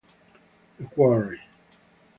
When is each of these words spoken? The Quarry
The 0.79 0.85
Quarry 0.95 1.41